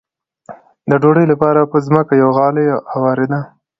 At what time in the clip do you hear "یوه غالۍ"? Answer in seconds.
2.21-2.65